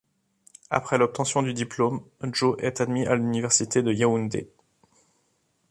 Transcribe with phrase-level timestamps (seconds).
[0.71, 4.49] Après l'obtention du diplôme, Joe est admis à l'Université de Yaoundé.